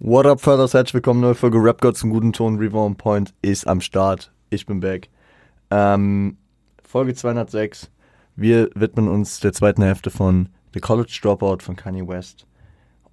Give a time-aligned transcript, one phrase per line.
[0.00, 0.74] What up, Förders?
[0.74, 1.20] Herzlich willkommen.
[1.20, 2.56] Neue Folge Rap God zum guten Ton.
[2.58, 4.30] Reborn Point ist am Start.
[4.48, 5.08] Ich bin back.
[5.72, 6.36] Ähm,
[6.84, 7.90] Folge 206.
[8.36, 12.46] Wir widmen uns der zweiten Hälfte von The College Dropout von Kanye West.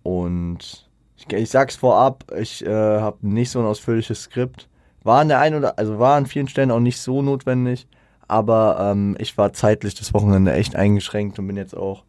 [0.04, 0.88] Und
[1.18, 4.70] ich, ich sag's vorab, ich äh, habe nicht so ein ausführliches Skript.
[5.02, 7.88] War an der einen oder, also war an vielen Stellen auch nicht so notwendig.
[8.28, 12.04] Aber ähm, ich war zeitlich das Wochenende echt eingeschränkt und bin jetzt auch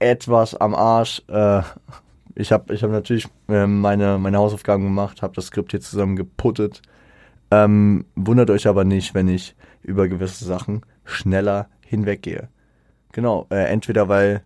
[0.00, 1.22] etwas am Arsch.
[1.28, 1.62] Äh,
[2.40, 6.16] ich habe ich hab natürlich äh, meine, meine Hausaufgaben gemacht, habe das Skript hier zusammen
[6.16, 6.82] geputtet.
[7.50, 12.48] Ähm, wundert euch aber nicht, wenn ich über gewisse Sachen schneller hinweggehe.
[13.12, 14.42] Genau, äh, entweder weil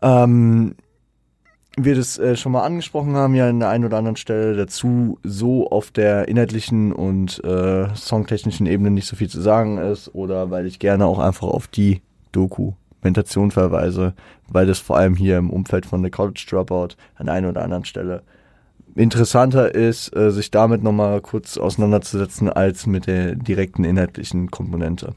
[0.00, 0.76] ähm,
[1.76, 5.18] wir das äh, schon mal angesprochen haben, ja an der einen oder anderen Stelle dazu
[5.22, 10.50] so auf der inhaltlichen und äh, songtechnischen Ebene nicht so viel zu sagen ist oder
[10.50, 12.02] weil ich gerne auch einfach auf die
[13.02, 14.14] Dokumentation verweise,
[14.48, 17.62] weil das vor allem hier im Umfeld von The College Dropout an der einen oder
[17.62, 18.22] anderen Stelle
[18.94, 25.14] interessanter ist, äh, sich damit nochmal kurz auseinanderzusetzen, als mit der direkten inhaltlichen Komponente.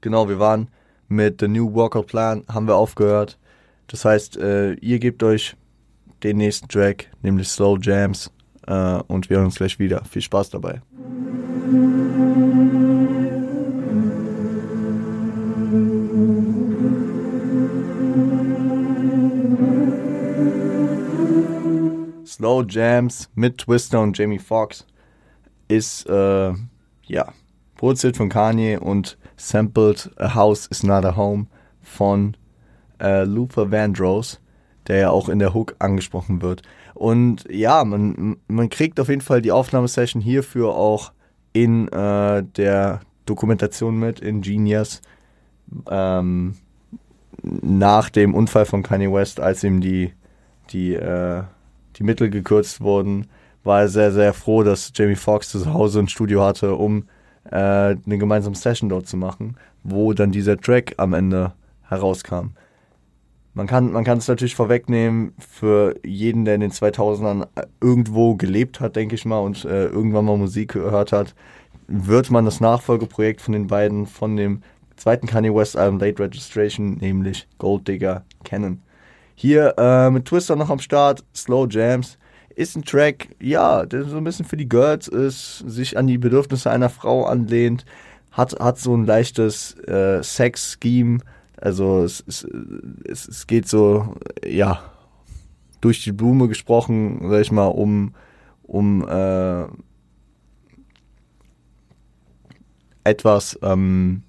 [0.00, 0.68] Genau, wir waren
[1.08, 3.38] mit The New Workout Plan, haben wir aufgehört.
[3.88, 5.56] Das heißt, äh, ihr gebt euch
[6.22, 8.30] den nächsten Track, nämlich Slow Jams,
[8.68, 10.04] äh, und wir hören uns gleich wieder.
[10.04, 10.80] Viel Spaß dabei.
[22.40, 24.86] Slow Jams mit Twister und Jamie Foxx
[25.68, 26.54] ist, äh,
[27.04, 27.34] ja,
[27.76, 31.48] produziert von Kanye und sampled A House is Not a Home
[31.82, 32.34] von
[32.98, 34.40] äh, Luther Vandross,
[34.86, 36.62] der ja auch in der Hook angesprochen wird.
[36.94, 41.12] Und ja, man, man kriegt auf jeden Fall die Aufnahmesession hierfür auch
[41.52, 45.02] in äh, der Dokumentation mit, in Genius,
[45.90, 46.54] ähm,
[47.42, 50.14] nach dem Unfall von Kanye West, als ihm die,
[50.70, 51.42] die, äh,
[52.00, 53.26] die Mittel gekürzt wurden,
[53.62, 57.04] war er sehr, sehr froh, dass Jamie Foxx zu Hause ein Studio hatte, um
[57.44, 61.52] äh, eine gemeinsame Session dort zu machen, wo dann dieser Track am Ende
[61.88, 62.54] herauskam.
[63.52, 67.48] Man kann, man kann es natürlich vorwegnehmen für jeden, der in den 2000ern
[67.80, 71.34] irgendwo gelebt hat, denke ich mal, und äh, irgendwann mal Musik gehört hat,
[71.88, 74.62] wird man das Nachfolgeprojekt von den beiden, von dem
[74.96, 78.82] zweiten Kanye West Album Late Registration, nämlich Gold Digger, kennen.
[79.40, 82.18] Hier äh, mit Twister noch am Start, Slow Jams,
[82.56, 86.18] ist ein Track, ja, der so ein bisschen für die Girls ist, sich an die
[86.18, 87.86] Bedürfnisse einer Frau anlehnt,
[88.32, 91.20] hat, hat so ein leichtes äh, Sex-Scheme,
[91.56, 92.46] also es, es,
[93.04, 94.14] es, es geht so,
[94.44, 94.82] ja,
[95.80, 98.14] durch die Blume gesprochen, sag ich mal, um,
[98.64, 99.64] um äh,
[103.04, 104.22] etwas ähm,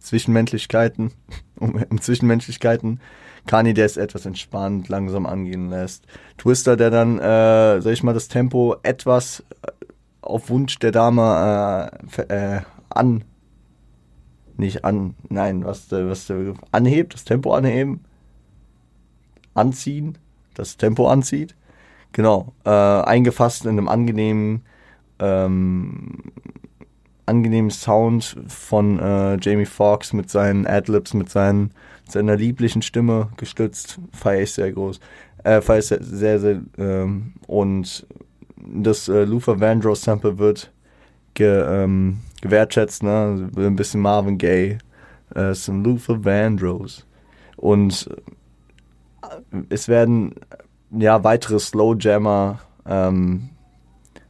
[0.00, 1.12] Zwischenmenschlichkeiten,
[1.60, 2.98] um, um Zwischenmenschlichkeiten.
[3.48, 6.06] Kani, der es etwas entspannt, langsam angehen lässt.
[6.36, 9.72] Twister, der dann, äh, sag ich mal, das Tempo etwas äh,
[10.22, 12.60] auf Wunsch der Dame äh, äh,
[12.90, 13.24] an
[14.58, 18.04] nicht an, nein, was der, was der anhebt, das Tempo anheben,
[19.54, 20.18] anziehen,
[20.54, 21.54] das Tempo anzieht.
[22.12, 24.62] Genau, äh, eingefasst in einem angenehmen,
[25.20, 26.32] ähm,
[27.28, 31.72] angenehmen Sound von äh, Jamie Foxx mit seinen Adlibs, mit seinen,
[32.08, 34.98] seiner lieblichen Stimme gestützt, feiere ich sehr groß,
[35.44, 38.06] äh, feiere ich sehr, sehr, sehr ähm, und
[38.66, 40.72] das äh, Luther Vandross Sample wird
[41.34, 43.50] ge, ähm, gewertschätzt, ne?
[43.56, 44.78] Ein bisschen Marvin Gaye,
[45.34, 47.06] äh, some Luther Vandross.
[47.56, 48.10] Und
[49.52, 50.34] äh, es werden
[50.90, 53.50] ja weitere Slow Jammer ähm,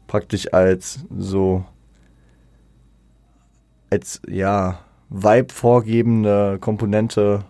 [0.06, 1.64] praktisch als so
[3.90, 7.44] als ja Vibe vorgebende Komponente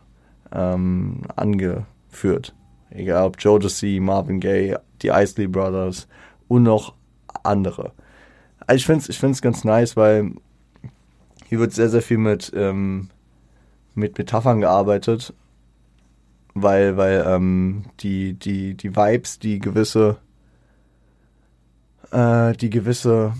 [0.52, 2.54] ähm, angeführt.
[2.90, 6.08] Egal ob Jodeci, Marvin Gaye, die Isley Brothers
[6.46, 6.94] und noch
[7.42, 7.92] andere.
[8.66, 10.32] Also ich finde es ich find's ganz nice, weil
[11.48, 13.08] hier wird sehr, sehr viel mit, ähm,
[13.94, 15.32] mit Metaphern gearbeitet,
[16.54, 20.18] weil, weil ähm, die, die, die Vibes, die gewisse,
[22.10, 23.32] äh, die gewisse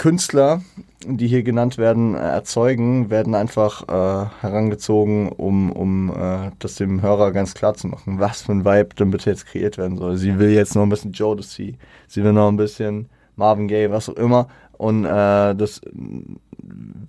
[0.00, 0.62] Künstler,
[1.06, 7.32] die hier genannt werden, erzeugen, werden einfach äh, herangezogen, um, um äh, das dem Hörer
[7.32, 10.16] ganz klar zu machen, was für ein Vibe denn bitte jetzt kreiert werden soll.
[10.16, 11.76] Sie will jetzt noch ein bisschen Jodeci,
[12.08, 14.48] sie will noch ein bisschen Marvin Gaye, was auch immer.
[14.78, 15.82] Und äh, das,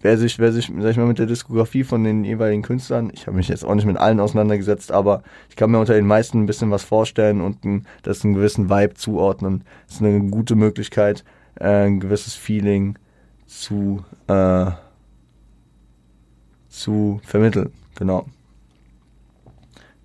[0.02, 3.26] wer sich, wer sich, sag ich mal, mit der Diskografie von den jeweiligen Künstlern, ich
[3.26, 6.42] habe mich jetzt auch nicht mit allen auseinandergesetzt, aber ich kann mir unter den meisten
[6.42, 9.64] ein bisschen was vorstellen und ein, das einen gewissen Vibe zuordnen.
[9.88, 11.24] Das ist eine gute Möglichkeit,
[11.62, 12.98] äh, ein gewisses Feeling
[13.46, 14.72] zu, äh,
[16.70, 17.72] zu vermitteln.
[17.96, 18.26] Genau.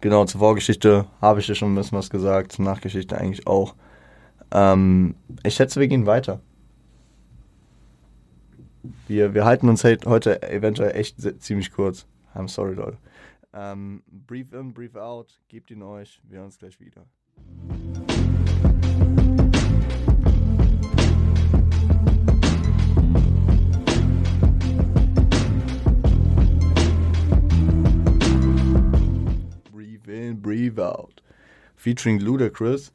[0.00, 3.74] genau, zur Vorgeschichte habe ich dir schon ein bisschen was gesagt, zur Nachgeschichte eigentlich auch.
[4.50, 6.40] Ähm, ich schätze, wir gehen weiter.
[9.08, 12.06] Wir, wir halten uns halt heute eventuell echt ziemlich kurz.
[12.34, 12.98] I'm sorry, Leute.
[13.54, 16.20] Ähm, brief in, brief out, gebt ihn euch.
[16.28, 17.06] Wir hören uns gleich wieder.
[30.08, 31.22] In, breathe out.
[31.74, 32.92] Featuring Ludacris.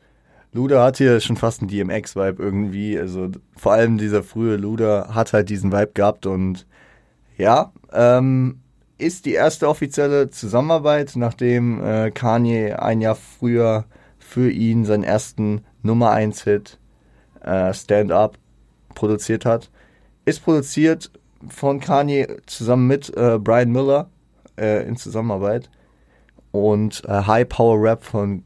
[0.54, 2.98] Luda hat hier schon fast einen DMX-Vibe irgendwie.
[2.98, 6.66] Also vor allem dieser frühe Luda hat halt diesen Vibe gehabt und
[7.38, 8.60] ja, ähm,
[8.98, 13.86] ist die erste offizielle Zusammenarbeit, nachdem äh, Kanye ein Jahr früher
[14.20, 16.80] für ihn seinen ersten Nummer 1 Hit
[17.42, 18.38] äh, Stand Up
[18.94, 19.72] produziert hat.
[20.26, 21.12] Ist produziert
[21.48, 24.10] von Kanye zusammen mit äh, Brian Miller
[24.58, 25.70] äh, in Zusammenarbeit
[26.52, 28.44] und äh, High Power Rap von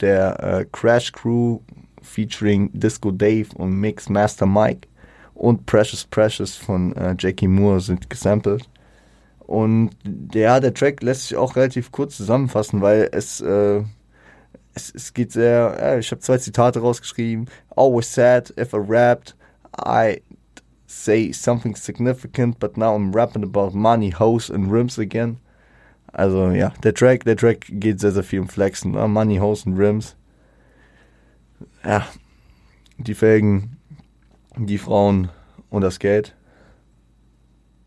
[0.00, 1.60] der äh, Crash Crew
[2.02, 4.88] featuring Disco Dave und Mix Master Mike
[5.34, 8.68] und Precious Precious von äh, Jackie Moore sind gesampelt.
[9.40, 9.90] Und
[10.34, 13.82] ja, der Track lässt sich auch relativ kurz zusammenfassen, weil es, äh,
[14.74, 17.48] es, es geht sehr, ja, ich habe zwei Zitate rausgeschrieben.
[17.76, 19.36] Always sad if I rapped,
[19.78, 20.22] I
[20.86, 25.38] say something significant, but now I'm rapping about money, hoes and rims again.
[26.12, 28.92] Also ja, der Track, der Track geht sehr, sehr viel um Flexen.
[28.92, 29.08] Ne?
[29.08, 30.16] Money, Hose und Rims.
[31.84, 32.06] Ja,
[32.98, 33.78] die Felgen,
[34.56, 35.30] die Frauen
[35.70, 36.34] und das Geld.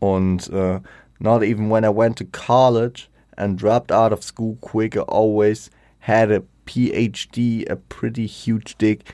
[0.00, 0.80] Und uh,
[1.18, 5.70] not even when I went to college and dropped out of school quick, I always
[6.00, 9.04] had a PhD, a pretty huge dick.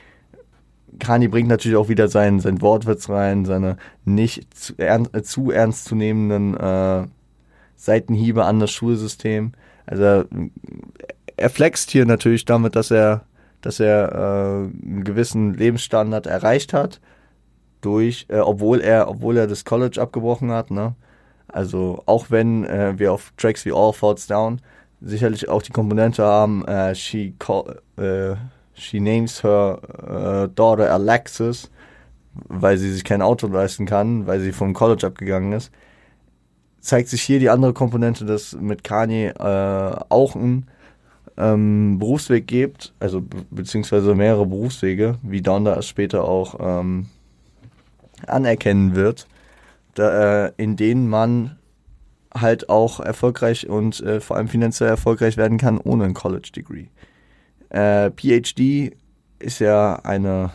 [0.99, 5.51] Kanye bringt natürlich auch wieder seinen, seinen Wortwitz rein, seine nicht zu, ernst, äh, zu
[5.51, 7.07] ernstzunehmenden äh,
[7.83, 9.51] Seitenhiebe an das Schulsystem.
[9.85, 10.23] Also
[11.35, 13.25] er flext hier natürlich damit, dass er,
[13.59, 17.01] dass er äh, einen gewissen Lebensstandard erreicht hat,
[17.81, 20.71] durch, äh, obwohl er, obwohl er das College abgebrochen hat.
[20.71, 20.95] Ne?
[21.49, 24.61] Also auch wenn äh, wir auf Tracks wie All Falls Down
[25.01, 28.35] sicherlich auch die Komponente haben, äh, she, call, äh,
[28.75, 29.79] she names her
[30.47, 31.69] äh, daughter Alexis,
[32.33, 35.69] weil sie sich kein Auto leisten kann, weil sie vom College abgegangen ist
[36.83, 40.67] zeigt sich hier die andere Komponente, dass mit Kanye äh, auch ein
[41.37, 47.07] ähm, Berufsweg gibt, also be beziehungsweise mehrere Berufswege, wie Donda es später auch ähm,
[48.27, 49.27] anerkennen wird,
[49.95, 51.57] da, äh, in denen man
[52.35, 56.87] halt auch erfolgreich und äh, vor allem finanziell erfolgreich werden kann ohne ein College Degree.
[57.69, 58.95] Äh, PhD
[59.39, 60.51] ist ja eine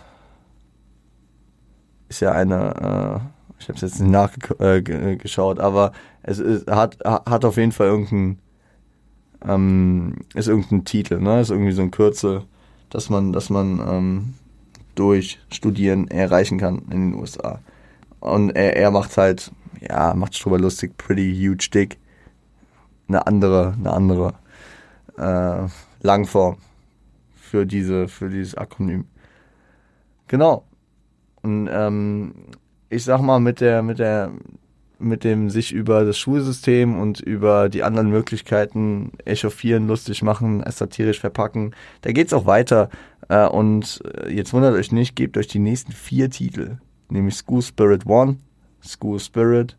[2.09, 6.99] ist ja eine äh, ich habe es jetzt nicht nachgeschaut, äh, aber es ist, hat,
[7.05, 8.39] hat auf jeden Fall irgendeinen,
[9.45, 11.41] ähm, ist irgendein Titel, ne?
[11.41, 12.45] Ist irgendwie so ein Kürzel,
[12.91, 14.35] dass man, dass man ähm,
[14.95, 17.61] durch Studieren erreichen kann in den USA.
[18.21, 21.99] Und er, er macht halt, ja, macht drüber lustig, pretty huge dick.
[23.09, 24.35] Eine andere, eine andere
[25.17, 25.69] äh,
[26.03, 26.59] Langform
[27.35, 29.07] für diese, für dieses Akronym.
[30.27, 30.65] Genau.
[31.43, 32.35] Und ähm,
[32.91, 34.33] ich sag mal, mit der, mit der,
[34.99, 40.79] mit dem sich über das Schulsystem und über die anderen Möglichkeiten echauffieren, lustig machen, es
[40.79, 42.89] satirisch verpacken, da geht's auch weiter.
[43.29, 46.79] Äh, und äh, jetzt wundert euch nicht, gebt euch die nächsten vier Titel,
[47.09, 48.37] nämlich School Spirit 1,
[48.85, 49.77] School Spirit,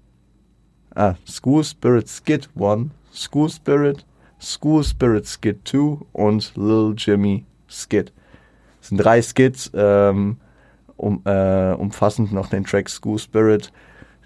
[0.96, 4.06] ah, School Spirit Skit 1, School Spirit,
[4.40, 8.14] School Spirit Skit 2 und Lil Jimmy Skit.
[8.80, 10.38] Das sind drei Skits, ähm,
[11.00, 13.72] um, äh, umfassend noch den Track School Spirit.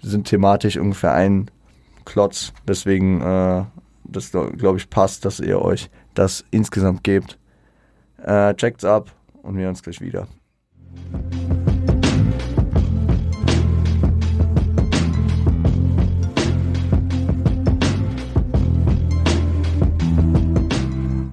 [0.02, 1.50] Die sind thematisch ungefähr ein
[2.04, 2.52] Klotz.
[2.66, 3.64] Deswegen, äh,
[4.04, 7.38] das glaube ich passt, dass ihr euch das insgesamt gebt.
[8.22, 9.12] Äh, checkt's ab
[9.42, 10.26] und wir hören uns gleich wieder.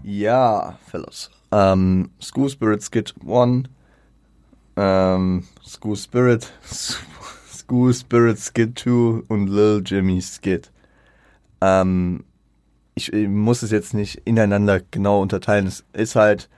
[0.03, 1.31] Ja, Fellows.
[1.51, 3.67] Ähm, School Spirit Skit 1
[4.75, 6.51] ähm, School Spirit,
[7.51, 10.71] School Spirit Skid 2 und Lil Jimmy Skid.
[11.61, 12.23] Ähm,
[12.95, 15.67] ich, ich, muss es jetzt nicht ineinander genau unterteilen.
[15.67, 16.49] Es ist halt,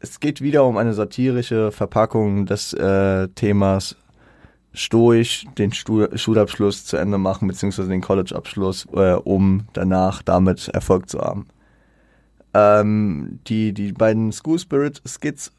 [0.00, 3.96] es geht wieder um eine satirische Verpackung des äh, Themas
[4.72, 11.08] stoisch den Stuhl, Schulabschluss zu Ende machen, beziehungsweise den Collegeabschluss, äh, um danach damit Erfolg
[11.08, 11.48] zu haben.
[12.54, 15.52] Ähm, die, die beiden School Spirit Skits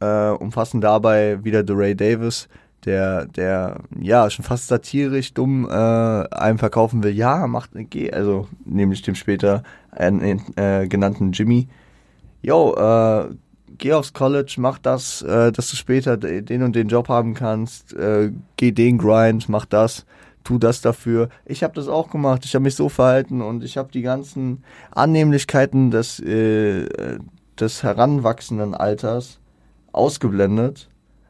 [0.00, 2.48] äh, umfassen dabei wieder DeRay Davis,
[2.84, 8.48] der, der, ja, schon fast satirisch dumm äh, einem verkaufen will, ja, macht, geh, also
[8.64, 11.68] nämlich dem später äh, genannten Jimmy,
[12.42, 13.34] yo, äh,
[13.78, 17.92] geh aufs College, mach das, äh, dass du später den und den Job haben kannst,
[17.94, 20.06] äh, geh den Grind, mach das,
[20.44, 21.28] tu das dafür.
[21.44, 24.62] Ich habe das auch gemacht, ich habe mich so verhalten und ich habe die ganzen
[24.92, 26.86] Annehmlichkeiten des, äh,
[27.58, 29.40] des heranwachsenden Alters
[29.96, 30.88] ausgeblendet.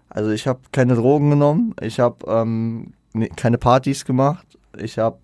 [0.08, 4.46] Also ich habe keine Drogen genommen, ich habe ähm, ne, keine Partys gemacht,
[4.78, 5.18] ich habe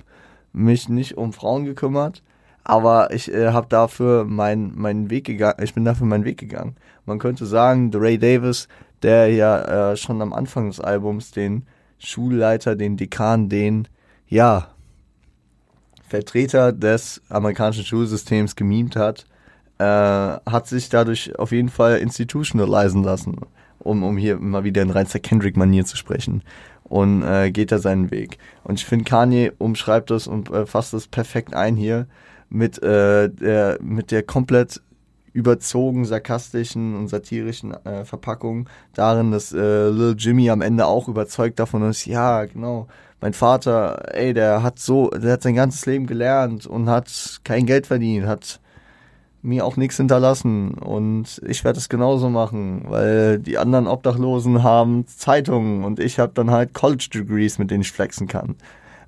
[0.52, 2.22] mich nicht um Frauen gekümmert,
[2.64, 5.62] aber ich äh, habe dafür meinen meinen Weg gegangen.
[5.62, 6.76] Ich bin dafür meinen Weg gegangen.
[7.06, 8.68] Man könnte sagen, Ray Davis,
[9.02, 11.64] der ja äh, schon am Anfang des Albums den
[11.98, 13.88] Schulleiter, den Dekan, den
[14.28, 14.68] ja
[16.08, 19.24] Vertreter des amerikanischen Schulsystems gemimt hat,
[19.82, 23.36] äh, hat sich dadurch auf jeden Fall institutionalisieren lassen,
[23.80, 26.42] um, um hier mal wieder in reinster Kendrick-Manier zu sprechen.
[26.84, 28.38] Und äh, geht da seinen Weg.
[28.64, 32.06] Und ich finde, Kanye umschreibt das und äh, fasst das perfekt ein hier
[32.50, 34.82] mit, äh, der, mit der komplett
[35.32, 41.58] überzogen sarkastischen und satirischen äh, Verpackung darin, dass äh, Lil Jimmy am Ende auch überzeugt
[41.58, 42.88] davon ist, ja, genau,
[43.22, 47.64] mein Vater, ey, der hat so, der hat sein ganzes Leben gelernt und hat kein
[47.64, 48.60] Geld verdient, hat
[49.42, 55.06] mir auch nichts hinterlassen und ich werde es genauso machen, weil die anderen Obdachlosen haben
[55.08, 58.54] Zeitungen und ich habe dann halt College Degrees, mit denen ich flexen kann.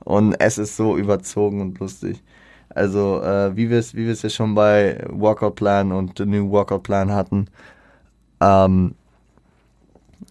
[0.04, 2.22] Und es ist so überzogen und lustig.
[2.68, 6.82] Also äh, wie wir es wie ja schon bei Workout Plan und The New Workout
[6.82, 7.46] Plan hatten,
[8.40, 8.96] ähm,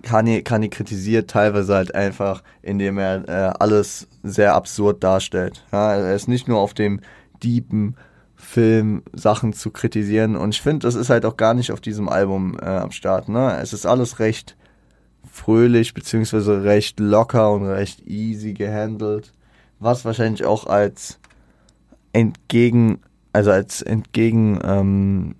[0.01, 5.63] Kanye, Kanye kritisiert teilweise halt einfach, indem er äh, alles sehr absurd darstellt.
[5.71, 6.99] Ja, er ist nicht nur auf dem
[7.41, 7.95] deepen
[8.43, 12.09] Film Sachen zu kritisieren und ich finde, das ist halt auch gar nicht auf diesem
[12.09, 13.29] Album äh, am Start.
[13.29, 13.57] Ne?
[13.61, 14.55] Es ist alles recht
[15.29, 19.33] fröhlich beziehungsweise recht locker und recht easy gehandelt,
[19.79, 21.19] was wahrscheinlich auch als
[22.11, 22.99] entgegen,
[23.31, 25.35] also als entgegen, ähm,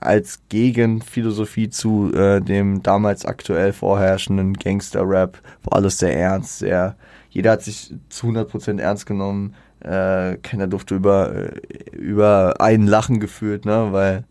[0.00, 6.96] als Gegenphilosophie zu äh, dem damals aktuell vorherrschenden Gangster-Rap, wo alles sehr ernst, sehr,
[7.30, 11.60] jeder hat sich zu 100% ernst genommen, äh, keiner durfte über, äh,
[11.96, 14.24] über einen lachen gefühlt, ne, weil,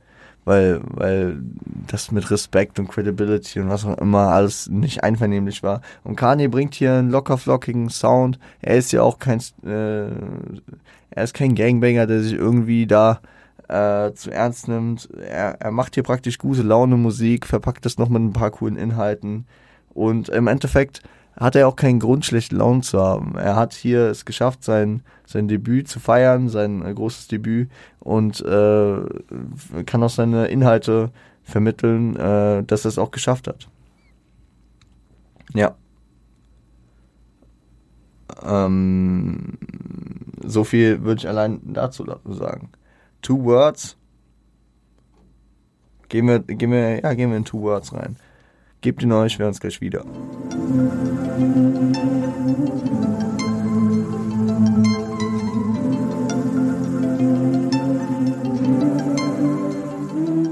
[0.45, 1.39] weil, weil
[1.87, 5.81] das mit Respekt und Credibility und was auch immer alles nicht einvernehmlich war.
[6.03, 8.39] Und Kanye bringt hier einen locker flockigen Sound.
[8.61, 10.09] Er ist ja auch kein, äh,
[11.11, 13.19] er ist kein Gangbanger, der sich irgendwie da
[13.67, 15.09] äh, zu ernst nimmt.
[15.17, 18.75] Er, er macht hier praktisch gute Laune Musik, verpackt das noch mit ein paar coolen
[18.75, 19.45] Inhalten.
[19.93, 21.01] Und im Endeffekt
[21.39, 23.35] hat er auch keinen Grund, schlechte Laune zu haben.
[23.35, 27.69] Er hat hier es geschafft, sein, sein Debüt zu feiern, sein äh, großes Debüt
[27.99, 31.11] und äh, kann auch seine Inhalte
[31.43, 33.69] vermitteln, äh, dass er es auch geschafft hat.
[35.53, 35.75] Ja.
[38.43, 39.57] Ähm,
[40.45, 42.69] so viel würde ich allein dazu sagen.
[43.21, 43.97] Two Words.
[46.09, 48.17] Gehen wir, gehen wir, ja, gehen wir in Two Words rein.
[48.81, 50.03] Gebt ihn euch, wir hören uns gleich wieder.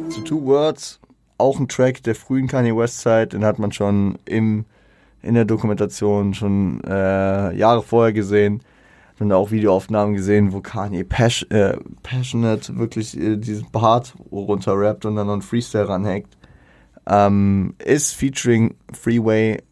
[0.10, 1.00] Zu Two Words,
[1.38, 4.66] auch ein Track der frühen Kanye West Zeit, den hat man schon im,
[5.22, 8.62] in der Dokumentation schon äh, Jahre vorher gesehen
[9.20, 15.06] dann auch Videoaufnahmen gesehen, wo Kanye pas äh, passionate wirklich äh, diesen Part runter rappt
[15.06, 16.37] und dann noch einen Freestyle ranhängt.
[17.08, 19.64] Ähm, ist featuring Freeway,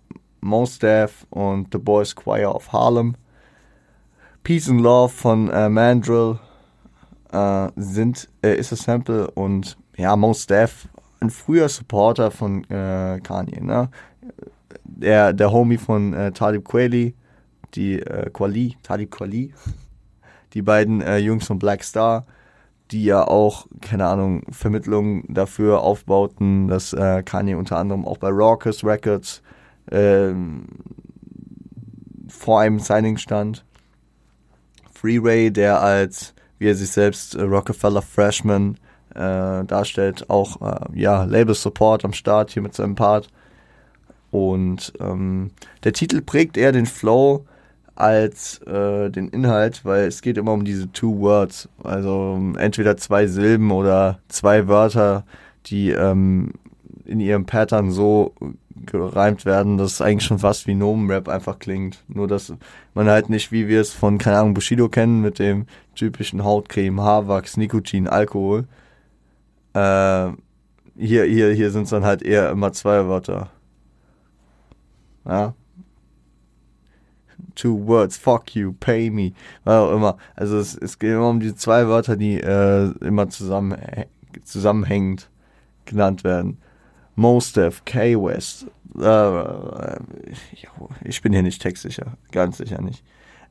[0.42, 3.16] Mos Def und The Boys Choir of Harlem.
[4.44, 6.40] Peace and Love von äh, Mandrill
[7.32, 10.88] äh, sind, äh, ist ein Sample und ja, Mos Def,
[11.20, 13.90] ein früher Supporter von äh, Kanye, ne?
[14.84, 17.16] Der, der Homie von äh, Talib Kweli
[17.76, 19.54] die äh, Quali, Talib Quali,
[20.54, 22.26] die beiden äh, Jungs von Black Star,
[22.92, 28.30] die ja auch, keine Ahnung, Vermittlungen dafür aufbauten, dass äh, Kanye unter anderem auch bei
[28.30, 29.42] Raucous Records
[29.92, 30.66] ähm,
[32.28, 33.66] vor einem Signing stand.
[34.94, 38.78] Freeway, der als, wie er sich selbst, äh, Rockefeller Freshman
[39.14, 43.30] äh, darstellt, auch äh, ja, Label Support am Start hier mit seinem Part.
[44.32, 45.52] Und ähm,
[45.84, 47.46] der Titel prägt eher den Flow,
[47.96, 51.70] als äh, den Inhalt, weil es geht immer um diese Two Words.
[51.84, 55.26] Also entweder zwei Silben oder zwei Wörter,
[55.66, 56.54] die ähm,
[57.06, 58.34] in ihrem Pattern so
[58.86, 62.04] gereimt werden, dass es eigentlich schon fast wie Nomen-Rap einfach klingt.
[62.08, 62.54] Nur, dass
[62.94, 67.02] man halt nicht, wie wir es von, keine Ahnung, Bushido kennen, mit dem typischen Hautcreme,
[67.02, 68.66] Haarwachs, Nikotin, Alkohol.
[69.74, 70.30] Äh,
[70.98, 73.50] hier, hier, hier sind es dann halt eher immer zwei Wörter.
[75.26, 75.56] Ja,
[77.56, 79.34] two words, fuck you, pay me,
[79.64, 80.18] was auch immer.
[80.36, 83.78] Also es, es geht immer um die zwei Wörter, die äh, immer zusammen,
[84.44, 85.30] zusammenhängend
[85.86, 86.58] genannt werden.
[87.16, 88.68] Mostef, K-West.
[89.00, 90.00] Äh,
[91.04, 93.04] ich bin hier nicht textsicher, ganz sicher nicht.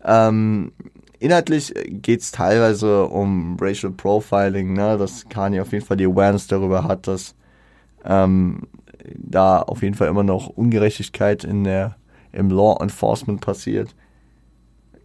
[0.05, 0.73] Ähm,
[1.19, 6.85] inhaltlich geht's teilweise um Racial Profiling, ne, dass Kanye auf jeden Fall die Awareness darüber
[6.85, 7.35] hat, dass
[8.05, 8.63] ähm,
[9.17, 11.97] da auf jeden Fall immer noch Ungerechtigkeit in der,
[12.35, 13.95] im Law Enforcement passiert.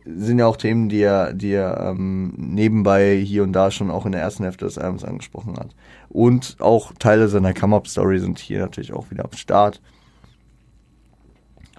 [0.06, 4.06] Sind ja auch Themen, die er, die er ähm, nebenbei hier und da schon auch
[4.06, 5.76] in der ersten Hälfte des Albums angesprochen hat.
[6.10, 9.82] Und auch Teile seiner Come-Up-Story sind hier natürlich auch wieder am Start.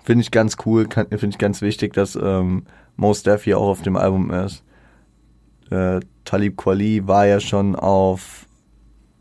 [0.05, 2.65] Finde ich ganz cool, finde ich ganz wichtig, dass ähm,
[2.97, 4.63] Most Def hier auch auf dem Album ist.
[5.71, 8.47] Äh, Talib Kweli war ja schon auf.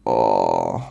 [0.05, 0.81] Oh,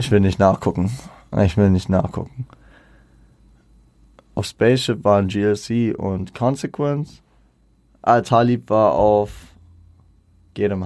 [0.00, 0.90] Ich will nicht nachgucken.
[1.38, 2.46] Ich will nicht nachgucken.
[4.34, 7.22] Auf Spaceship waren GLC und Consequence.
[8.02, 9.54] Al Talib war auf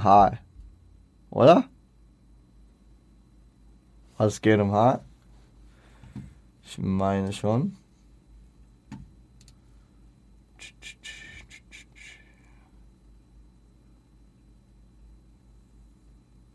[0.05, 0.39] High.
[1.31, 1.65] Oder?
[4.61, 5.01] 'em High?
[6.63, 7.77] Ich meine schon.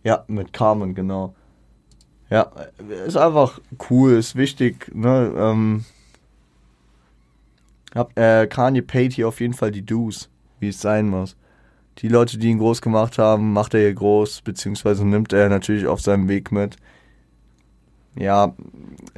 [0.03, 1.35] Ja, mit Carmen, genau.
[2.29, 2.51] Ja,
[3.05, 3.59] ist einfach
[3.89, 4.91] cool, ist wichtig.
[4.93, 5.33] Ne?
[5.35, 5.85] Ähm,
[7.95, 11.35] hab, äh, Kanye paid hier auf jeden Fall die Dues, wie es sein muss.
[11.99, 15.87] Die Leute, die ihn groß gemacht haben, macht er hier groß, beziehungsweise nimmt er natürlich
[15.87, 16.77] auf seinem Weg mit.
[18.15, 18.53] Ja,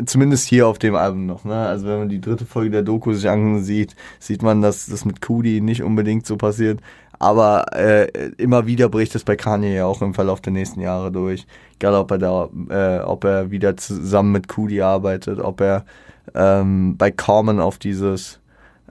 [0.05, 1.43] zumindest hier auf dem Album noch.
[1.43, 1.55] Ne?
[1.55, 5.21] Also wenn man die dritte Folge der Doku sich ansieht, sieht man, dass das mit
[5.21, 6.81] Kudi nicht unbedingt so passiert.
[7.21, 11.11] Aber äh, immer wieder bricht es bei Kanye ja auch im Verlauf der nächsten Jahre
[11.11, 11.45] durch.
[11.75, 15.85] Egal, ob er da, äh, ob er wieder zusammen mit Kudi arbeitet, ob er
[16.33, 18.39] ähm, bei Common auf dieses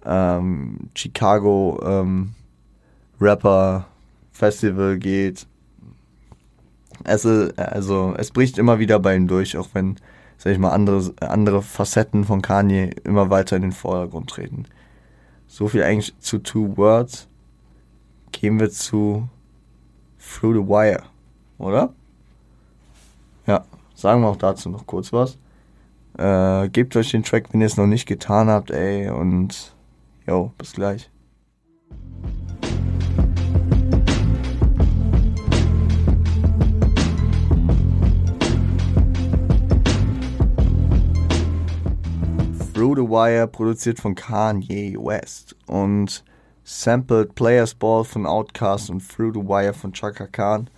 [0.07, 2.35] ähm, Chicago ähm,
[3.21, 3.87] Rapper
[4.31, 5.49] Festival geht.
[7.03, 9.97] Es ist, also es bricht immer wieder bei ihm durch, auch wenn,
[10.38, 14.66] sag ich mal, andere, andere Facetten von Kanye immer weiter in den Vordergrund treten.
[15.49, 17.27] So viel eigentlich zu Two Words
[18.33, 19.29] gehen wir zu
[20.19, 21.03] Through the Wire,
[21.59, 21.93] oder?
[23.47, 23.64] Ja,
[23.95, 25.38] sagen wir auch dazu noch kurz was.
[26.19, 29.75] Äh, gebt euch den Track, wenn ihr es noch nicht getan habt, ey, und
[30.27, 31.11] yo, bis gleich.
[42.75, 46.25] Through the Wire produziert von Kanye West und
[46.70, 50.70] sampled Players Ball von Outkast und Through the Wire von Chaka Khan.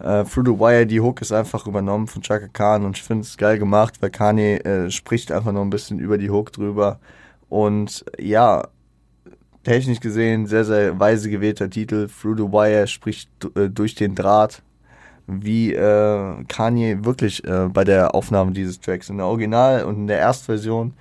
[0.00, 3.22] Uh, Through the Wire, die Hook ist einfach übernommen von Chaka Khan und ich finde
[3.22, 6.98] es geil gemacht, weil Kanye äh, spricht einfach noch ein bisschen über die Hook drüber.
[7.48, 8.66] Und ja,
[9.62, 12.08] technisch gesehen sehr, sehr weise gewählter Titel.
[12.08, 14.62] Through the Wire spricht äh, durch den Draht,
[15.26, 19.10] wie äh, Kanye wirklich äh, bei der Aufnahme dieses Tracks.
[19.10, 20.94] In der Original- und in der Erstversion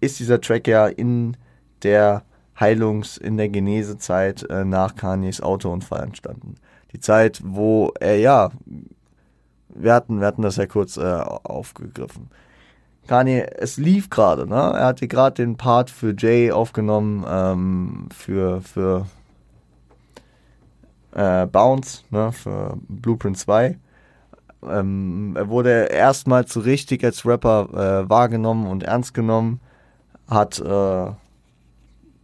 [0.00, 1.36] ist dieser Track ja in
[1.82, 2.25] der
[2.58, 6.56] Heilungs-, in der Genesezeit äh, nach Kanyes Autounfall entstanden.
[6.92, 8.50] Die Zeit, wo er, ja,
[9.68, 12.30] wir hatten, wir hatten das ja kurz äh, aufgegriffen.
[13.06, 14.56] Kanye, es lief gerade, ne?
[14.56, 19.06] Er hatte gerade den Part für Jay aufgenommen, ähm, für, für
[21.12, 22.32] äh, Bounce, ne?
[22.32, 23.78] Für Blueprint 2.
[24.68, 27.68] Ähm, er wurde erstmals so richtig als Rapper
[28.04, 29.60] äh, wahrgenommen und ernst genommen,
[30.28, 31.10] hat äh,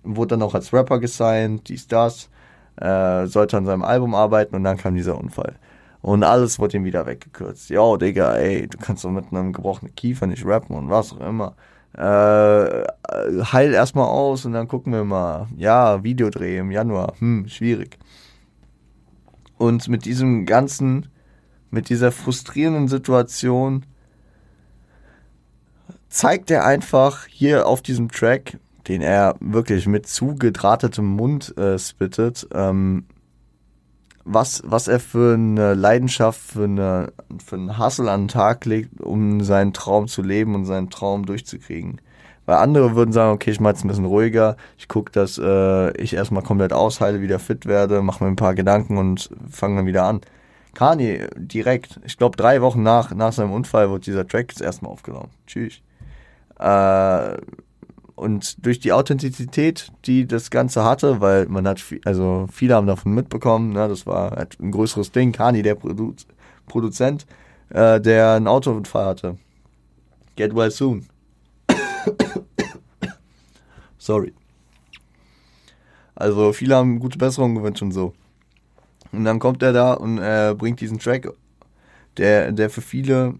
[0.04, 2.28] wurde dann auch als Rapper gesigned, dies, das,
[2.76, 5.56] äh, sollte an seinem Album arbeiten und dann kam dieser Unfall.
[6.00, 7.70] Und alles wurde ihm wieder weggekürzt.
[7.70, 11.20] Yo, Digga, ey, du kannst doch mit einem gebrochenen Kiefer nicht rappen und was auch
[11.20, 11.54] immer.
[11.94, 12.84] Äh,
[13.52, 15.46] heil erstmal aus und dann gucken wir mal.
[15.56, 17.14] Ja, Videodreh im Januar.
[17.18, 17.98] Hm, schwierig.
[19.58, 21.08] Und mit diesem ganzen,
[21.70, 23.86] mit dieser frustrierenden Situation
[26.08, 32.46] zeigt er einfach hier auf diesem Track, den er wirklich mit zugedrahtetem Mund äh, spittet,
[32.52, 33.04] ähm,
[34.24, 37.12] was, was er für eine Leidenschaft, für, eine,
[37.44, 41.26] für einen Hassel an den Tag legt, um seinen Traum zu leben und seinen Traum
[41.26, 42.00] durchzukriegen.
[42.44, 45.96] Weil andere würden sagen, okay, ich mach jetzt ein bisschen ruhiger, ich gucke, dass äh,
[45.96, 49.86] ich erstmal komplett ausheile, wieder fit werde, mache mir ein paar Gedanken und fange dann
[49.86, 50.20] wieder an.
[50.74, 54.90] Kanye, direkt, ich glaube drei Wochen nach, nach seinem Unfall wurde dieser Track jetzt erstmal
[54.90, 55.30] aufgenommen.
[55.46, 55.82] Tschüss.
[56.58, 57.36] Äh,
[58.14, 63.14] und durch die Authentizität, die das Ganze hatte, weil man hat, also viele haben davon
[63.14, 66.14] mitbekommen, ne, das war halt ein größeres Ding, Kani, der Produ
[66.66, 67.27] Produzent,
[67.70, 69.38] äh, der einen Autounfall hatte.
[70.37, 71.07] Get well soon.
[73.98, 74.33] Sorry.
[76.14, 78.14] Also viele haben gute Besserung gewünscht und so.
[79.11, 81.29] Und dann kommt er da und äh, bringt diesen Track,
[82.16, 83.35] der, der für viele,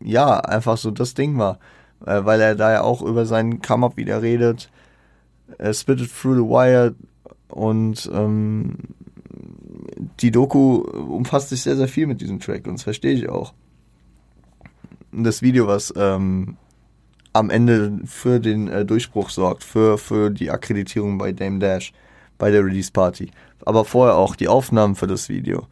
[0.00, 1.58] ja, einfach so das Ding war.
[2.06, 4.70] Äh, weil er da ja auch über seinen Come-Up wieder redet.
[5.58, 6.94] Er spittet through the wire
[7.48, 8.76] und ähm,
[10.20, 13.52] die Doku umfasst sich sehr, sehr viel mit diesem Track und das verstehe ich auch.
[15.12, 16.56] Das Video, was ähm,
[17.32, 21.92] am Ende für den äh, Durchbruch sorgt, für, für die Akkreditierung bei Dame Dash,
[22.38, 23.30] bei der Release Party.
[23.64, 25.66] Aber vorher auch die Aufnahmen für das Video,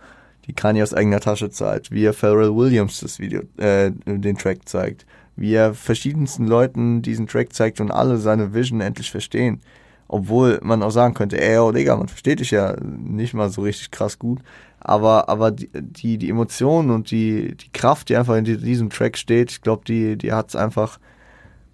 [0.47, 4.69] die Kanye aus eigener Tasche zeigt, wie er Pharrell Williams das Video, äh, den Track
[4.69, 5.07] zeigt,
[5.40, 9.61] wie er verschiedensten Leuten diesen Track zeigt und alle seine Vision endlich verstehen.
[10.07, 13.62] Obwohl man auch sagen könnte, ey, oh Digga, man versteht dich ja nicht mal so
[13.62, 14.40] richtig krass gut.
[14.81, 19.16] Aber, aber die, die, die Emotionen und die, die Kraft, die einfach in diesem Track
[19.16, 20.98] steht, ich glaube, die, die hat es einfach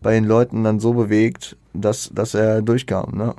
[0.01, 3.17] bei den Leuten dann so bewegt, dass, dass er durchkam.
[3.17, 3.35] Ne?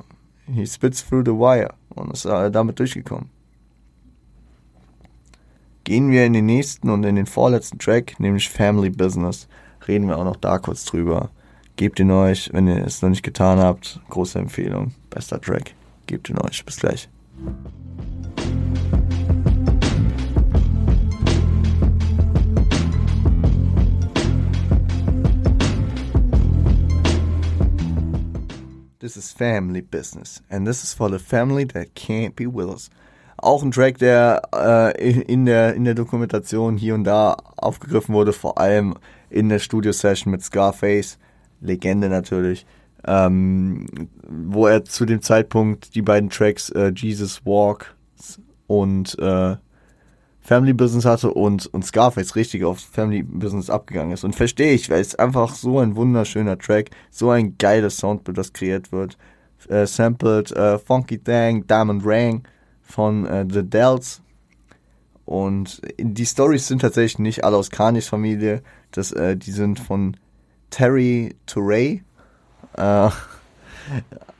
[0.52, 3.30] He spits through the wire und ist äh, damit durchgekommen.
[5.84, 9.48] Gehen wir in den nächsten und in den vorletzten Track, nämlich Family Business.
[9.86, 11.30] Reden wir auch noch da kurz drüber.
[11.76, 14.00] Gebt ihn euch, wenn ihr es noch nicht getan habt.
[14.10, 14.94] Große Empfehlung.
[15.10, 15.74] Bester Track.
[16.06, 16.64] Gebt ihn euch.
[16.64, 17.08] Bis gleich.
[28.98, 30.42] This is family business.
[30.50, 32.90] And this is for the family that can't be with us.
[33.40, 38.32] Auch ein Track, der äh, in, der, in der Dokumentation hier und da aufgegriffen wurde,
[38.32, 38.94] vor allem
[39.30, 41.18] in der Studio-Session mit Scarface.
[41.60, 42.66] Legende natürlich.
[43.06, 43.86] Ähm,
[44.28, 47.94] wo er zu dem Zeitpunkt die beiden Tracks äh, Jesus Walk
[48.66, 49.56] und äh,
[50.40, 54.24] Family Business hatte und, und Scarface richtig auf Family Business abgegangen ist.
[54.24, 58.52] Und verstehe ich, weil es einfach so ein wunderschöner Track, so ein geiles Soundbild, das
[58.52, 59.16] kreiert wird.
[59.68, 62.42] Äh, sampled äh, Funky Thang, Diamond Rang
[62.88, 64.22] von äh, The Dells.
[65.24, 68.62] Und die Stories sind tatsächlich nicht alle aus Kanyes Familie.
[68.92, 70.16] Das, äh, die sind von
[70.70, 72.02] Terry Touray.
[72.76, 73.10] Äh,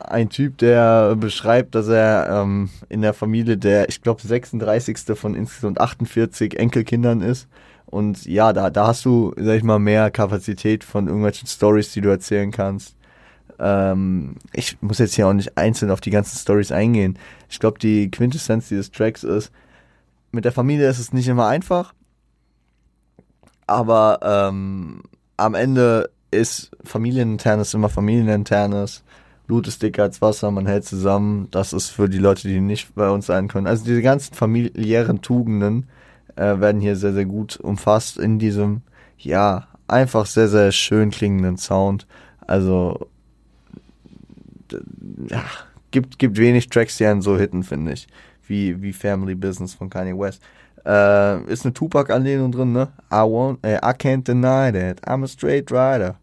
[0.00, 4.98] ein Typ, der beschreibt, dass er ähm, in der Familie der, ich glaube, 36.
[5.14, 7.48] von insgesamt 48 Enkelkindern ist.
[7.86, 12.00] Und ja, da, da hast du, sag ich mal, mehr Kapazität von irgendwelchen Stories, die
[12.00, 12.97] du erzählen kannst.
[13.58, 17.18] Ähm, ich muss jetzt hier auch nicht einzeln auf die ganzen Stories eingehen.
[17.48, 19.50] Ich glaube, die Quintessenz dieses Tracks ist,
[20.30, 21.94] mit der Familie ist es nicht immer einfach,
[23.66, 25.02] aber ähm,
[25.36, 29.02] am Ende ist familieninternes immer familieninternes.
[29.46, 31.48] Blut ist dicker als Wasser, man hält zusammen.
[31.50, 33.66] Das ist für die Leute, die nicht bei uns sein können.
[33.66, 35.88] Also diese ganzen familiären Tugenden
[36.36, 38.82] äh, werden hier sehr, sehr gut umfasst in diesem,
[39.16, 42.06] ja, einfach sehr, sehr schön klingenden Sound.
[42.46, 43.08] Also,
[45.28, 45.44] ja,
[45.90, 48.06] gibt, gibt wenig Tracks, die einen so hitten, finde ich.
[48.46, 50.42] Wie, wie Family Business von Kanye West.
[50.86, 52.88] Äh, ist eine Tupac-Anlehnung drin, ne?
[53.10, 55.00] I won't, äh, I can't deny that.
[55.06, 56.16] I'm a straight rider.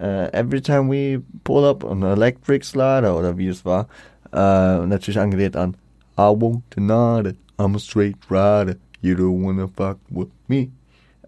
[0.00, 3.88] Uh, every time we pull up an electric slider oder wie es war.
[4.32, 5.76] Uh, natürlich angelehnt an
[6.18, 10.72] I won't deny it, I'm a straight rider, you don't wanna fuck with me.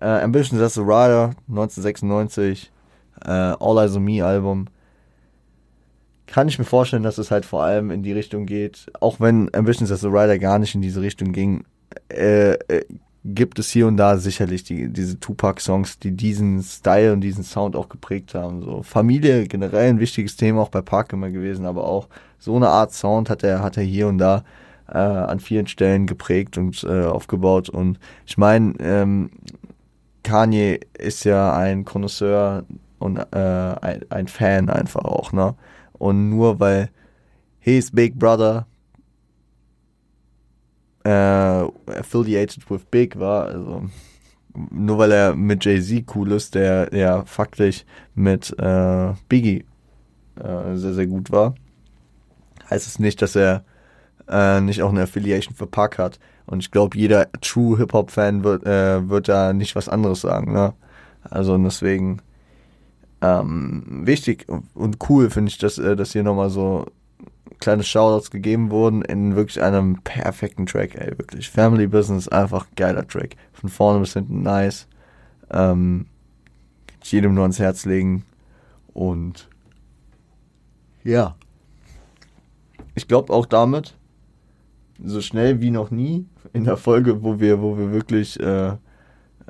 [0.02, 2.70] Uh, Ambition That's a Rider, 1996,
[3.24, 4.68] uh, All Eyes on Me Album.
[6.30, 9.52] Kann ich mir vorstellen, dass es halt vor allem in die Richtung geht, auch wenn
[9.52, 11.64] Ambitions as a Rider gar nicht in diese Richtung ging,
[12.08, 12.84] äh, äh,
[13.24, 17.74] gibt es hier und da sicherlich die, diese Tupac-Songs, die diesen Style und diesen Sound
[17.74, 18.62] auch geprägt haben.
[18.62, 22.68] So Familie generell ein wichtiges Thema auch bei Park immer gewesen, aber auch so eine
[22.68, 24.44] Art Sound hat er, hat er hier und da
[24.88, 27.68] äh, an vielen Stellen geprägt und äh, aufgebaut.
[27.68, 29.30] Und ich meine, ähm,
[30.22, 32.64] Kanye ist ja ein Connoisseur
[33.00, 35.56] und äh, ein, ein Fan einfach auch, ne?
[36.00, 36.88] Und nur weil
[37.58, 38.66] his Big Brother
[41.04, 43.46] äh, affiliated with Big war.
[43.46, 43.82] Also
[44.70, 47.84] nur weil er mit Jay-Z cool ist, der ja faktisch
[48.14, 49.66] mit äh, Biggie
[50.36, 51.54] äh, sehr, sehr gut war,
[52.70, 53.64] heißt es nicht, dass er
[54.26, 56.18] äh, nicht auch eine Affiliation für Pac hat.
[56.46, 60.52] Und ich glaube, jeder True Hip-Hop-Fan wird, äh, wird da nicht was anderes sagen.
[60.52, 60.72] Ne?
[61.28, 62.22] Also deswegen
[63.22, 66.87] ähm, wichtig und cool finde ich, dass, äh, dass hier nochmal so
[67.61, 71.50] kleine Shoutouts gegeben wurden in wirklich einem perfekten Track, ey, wirklich.
[71.50, 73.37] Family Business, einfach geiler Track.
[73.52, 74.87] Von vorne bis hinten nice.
[75.50, 76.06] Ähm,
[77.02, 78.24] jedem nur ans Herz legen.
[78.94, 79.48] Und
[81.04, 81.37] ja.
[82.94, 83.94] Ich glaube auch damit,
[85.02, 88.72] so schnell wie noch nie, in der Folge, wo wir, wo wir wirklich äh,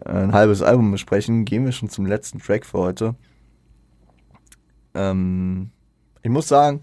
[0.05, 3.15] ein halbes Album besprechen, gehen wir schon zum letzten Track für heute.
[4.95, 5.71] Ähm,
[6.23, 6.83] ich muss sagen,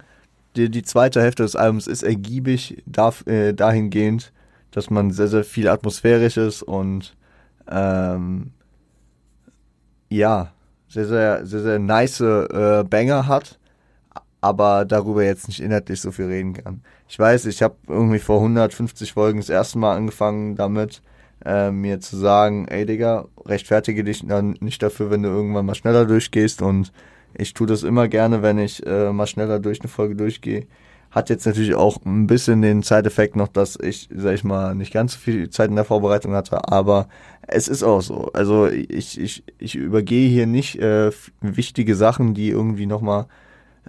[0.56, 4.34] die, die zweite Hälfte des Albums ist ergiebig darf, äh, dahingehend,
[4.72, 7.16] dass man sehr, sehr viel atmosphärisch ist und
[7.70, 8.52] ähm,
[10.10, 10.52] ja,
[10.88, 13.60] sehr, sehr, sehr, sehr nice äh, Banger hat,
[14.42, 16.82] aber darüber jetzt nicht inhaltlich so viel reden kann.
[17.08, 21.02] Ich weiß, ich habe irgendwie vor 150 Folgen das erste Mal angefangen damit,
[21.46, 25.76] äh, mir zu sagen, ey Digga, rechtfertige dich dann nicht dafür, wenn du irgendwann mal
[25.76, 26.92] schneller durchgehst und
[27.38, 30.66] ich tue das immer gerne, wenn ich äh, mal schneller durch eine Folge durchgehe.
[31.12, 34.92] Hat jetzt natürlich auch ein bisschen den Side-Effekt noch, dass ich, sag ich mal, nicht
[34.92, 37.08] ganz so viel Zeit in der Vorbereitung hatte, aber
[37.48, 38.30] es ist auch so.
[38.34, 43.28] Also ich, ich, ich übergehe hier nicht äh, wichtige Sachen, die irgendwie nochmal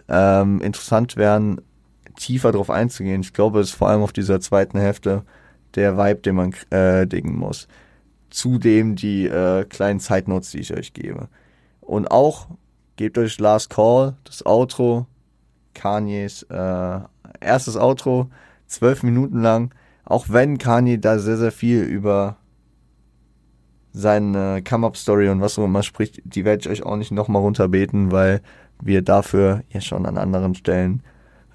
[0.09, 1.61] ähm, interessant wären,
[2.17, 3.23] tiefer drauf einzugehen.
[3.23, 5.25] Ich glaube, es ist vor allem auf dieser zweiten Hälfte
[5.75, 7.67] der Vibe, den man äh, dingen muss.
[8.31, 11.29] Zudem die äh, kleinen Side Notes, die ich euch gebe.
[11.81, 12.49] Und auch
[12.99, 15.07] gebt euch Last Call, das Outro,
[15.73, 17.01] Kanyes äh,
[17.41, 18.29] erstes Outro,
[18.67, 19.73] zwölf Minuten lang.
[20.05, 22.37] Auch wenn Kanye da sehr, sehr viel über
[23.93, 28.11] seine Come-Up-Story und was auch immer spricht, die werde ich euch auch nicht nochmal runterbeten,
[28.13, 28.43] weil
[28.83, 31.03] wir dafür ja schon an anderen Stellen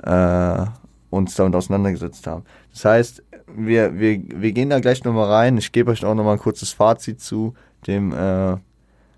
[0.03, 0.65] äh,
[1.09, 2.43] uns damit auseinandergesetzt haben.
[2.71, 3.23] Das heißt,
[3.55, 5.57] wir, wir, wir gehen da gleich nochmal rein.
[5.57, 7.53] Ich gebe euch auch nochmal ein kurzes Fazit zu
[7.85, 8.57] dem äh,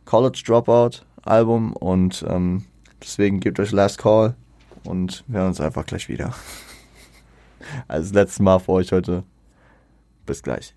[0.05, 2.65] College Dropout Album und ähm,
[3.01, 4.35] deswegen gebt euch Last Call
[4.83, 6.33] und wir hören uns einfach gleich wieder.
[7.87, 9.23] Also das letzte Mal für euch heute.
[10.27, 10.75] Bis gleich.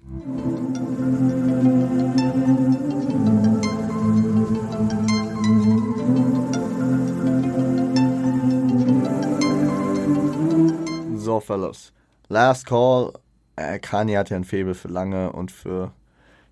[11.17, 11.93] So, Fellows.
[12.29, 13.13] Last Call.
[13.57, 15.93] Äh, Kanye hat ja ein Faible für lange und für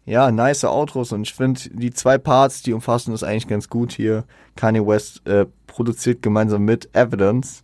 [0.07, 3.93] ja, nice Outros und ich finde, die zwei Parts, die umfassen das eigentlich ganz gut
[3.93, 4.25] hier.
[4.55, 7.63] Kanye West äh, produziert gemeinsam mit Evidence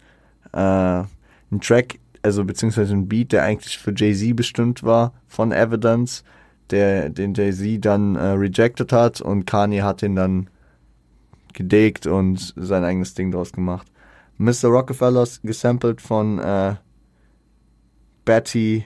[0.52, 6.24] äh, einen Track, also beziehungsweise ein Beat, der eigentlich für Jay-Z bestimmt war von Evidence,
[6.70, 10.50] der den Jay-Z dann äh, rejected hat und Kanye hat ihn dann
[11.52, 13.86] gedeckt und sein eigenes Ding draus gemacht.
[14.38, 14.66] Mr.
[14.66, 16.74] Rockefeller gesampelt von äh,
[18.24, 18.84] Betty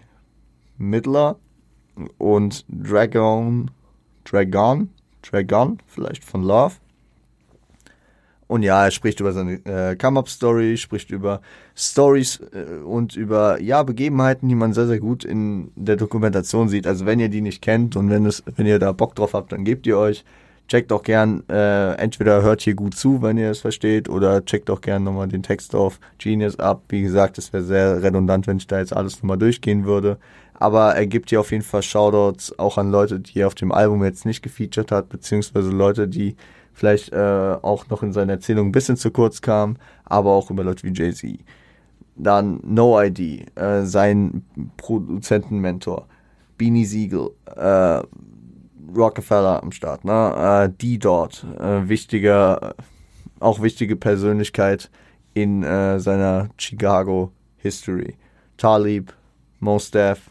[0.77, 1.39] Midler
[2.19, 3.71] und Dragon,
[4.25, 4.91] Dragon,
[5.23, 6.75] Dragon, vielleicht von Love.
[8.49, 11.41] Und ja, er spricht über seine äh, Come-Up-Story, spricht über
[11.75, 16.87] Stories äh, und über ja Begebenheiten, die man sehr, sehr gut in der Dokumentation sieht.
[16.87, 19.53] Also wenn ihr die nicht kennt und wenn es, wenn ihr da Bock drauf habt,
[19.53, 20.25] dann gebt ihr euch.
[20.69, 24.69] Checkt auch gern, äh, entweder hört hier gut zu, wenn ihr es versteht, oder checkt
[24.69, 26.83] auch gern nochmal den Text auf Genius ab.
[26.89, 30.19] Wie gesagt, es wäre sehr redundant, wenn ich da jetzt alles nochmal durchgehen würde.
[30.59, 33.73] Aber er gibt hier auf jeden Fall Shoutouts auch an Leute, die er auf dem
[33.73, 36.37] Album jetzt nicht gefeatured hat, beziehungsweise Leute, die
[36.73, 40.65] vielleicht äh, auch noch in seiner Erzählung ein bisschen zu kurz kamen, aber auch über
[40.65, 41.39] Leute wie Jay-Z.
[42.17, 44.45] Dann No ID, äh, sein
[44.77, 46.07] Produzentenmentor,
[46.57, 48.03] Beanie Siegel, äh,
[48.95, 50.69] Rockefeller am Start, ne?
[50.69, 52.75] Äh, die dort, äh, wichtiger,
[53.41, 54.91] auch wichtige Persönlichkeit
[55.35, 58.17] in äh, seiner Chicago History.
[58.57, 59.13] Talib,
[59.61, 60.31] Mos Def,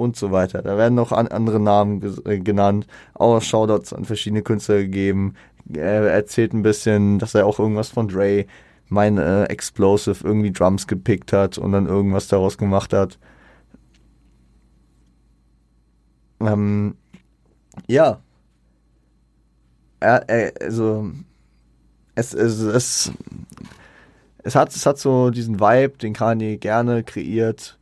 [0.00, 0.62] und so weiter.
[0.62, 5.34] Da werden noch an, andere Namen äh, genannt, auch Shoutouts an verschiedene Künstler gegeben.
[5.72, 8.46] Er erzählt ein bisschen, dass er auch irgendwas von Dre,
[8.88, 13.18] mein äh, Explosive, irgendwie Drums gepickt hat und dann irgendwas daraus gemacht hat.
[16.40, 16.96] Ähm,
[17.86, 18.20] ja.
[20.00, 21.10] Er, er, also,
[22.14, 23.12] es, es, es,
[24.42, 27.79] es, hat, es hat so diesen Vibe, den Kanye gerne kreiert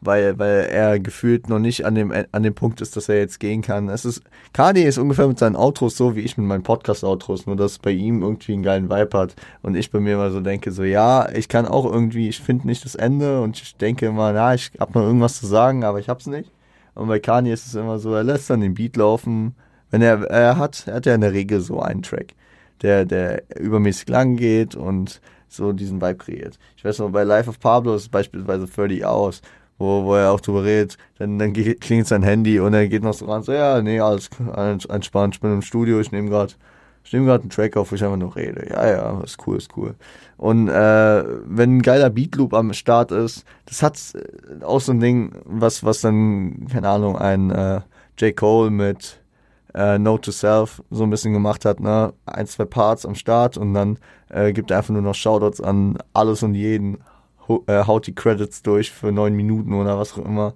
[0.00, 3.40] weil, weil er gefühlt noch nicht an dem, an dem Punkt ist, dass er jetzt
[3.40, 3.88] gehen kann.
[3.88, 7.56] Es ist, Kanye ist ungefähr mit seinen Outros so wie ich mit meinen Podcast-Outros, nur
[7.56, 10.70] dass bei ihm irgendwie einen geilen Vibe hat und ich bei mir immer so denke,
[10.70, 14.32] so ja, ich kann auch irgendwie, ich finde nicht das Ende und ich denke immer,
[14.32, 16.50] na, ich hab noch irgendwas zu sagen, aber ich hab's nicht.
[16.94, 19.54] Und bei Kanye ist es immer so, er lässt dann den Beat laufen.
[19.90, 22.34] Wenn er, er hat, er hat ja in der Regel so einen Track,
[22.82, 26.58] der, der übermäßig lang geht und so diesen Vibe kreiert.
[26.76, 29.42] Ich weiß noch, bei Life of Pablo ist beispielsweise 30 aus
[29.78, 30.98] wo, wo er auch drüber redet.
[31.18, 34.30] Dann, dann klingelt sein Handy und er geht noch so ran, so, ja, nee, alles
[34.88, 36.54] entspannt, ich bin im Studio, ich nehme gerade
[37.08, 38.68] ich nehme gerade einen Track auf, wo ich einfach nur rede.
[38.68, 39.94] Ja, ja, ist cool, ist cool.
[40.36, 45.00] Und äh, wenn ein geiler Beatloop am Start ist, das hat äh, auch so ein
[45.00, 47.80] Ding, was, was dann, keine Ahnung, ein äh,
[48.18, 48.36] J.
[48.36, 49.22] Cole mit
[49.74, 52.12] äh, Note to Self so ein bisschen gemacht hat, ne?
[52.26, 55.96] Ein, zwei Parts am Start und dann äh, gibt er einfach nur noch Shoutouts an
[56.12, 56.98] alles und jeden,
[57.48, 60.54] haut die Credits durch für neun Minuten oder was auch immer.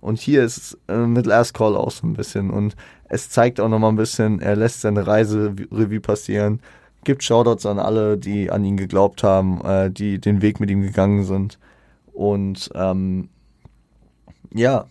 [0.00, 2.50] Und hier ist es äh, mit Last Call auch so ein bisschen.
[2.50, 2.76] Und
[3.08, 6.60] es zeigt auch nochmal ein bisschen, er lässt seine Reise Revue passieren,
[7.04, 10.82] gibt Shoutouts an alle, die an ihn geglaubt haben, äh, die den Weg mit ihm
[10.82, 11.58] gegangen sind.
[12.12, 13.30] Und ähm,
[14.52, 14.86] ja,